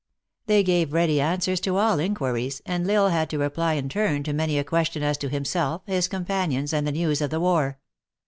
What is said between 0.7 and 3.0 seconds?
ready answers to all inquiries, and